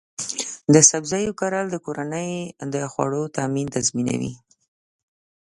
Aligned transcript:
د 0.73 0.75
سبزیو 0.89 1.37
کرل 1.39 1.65
د 1.71 1.75
کورنۍ 1.85 2.31
د 2.73 2.75
خوړو 2.91 3.23
تامین 3.35 3.67
تضمینوي. 3.75 4.33